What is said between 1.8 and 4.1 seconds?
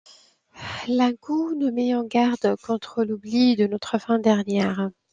en garde contre l’oubli de notre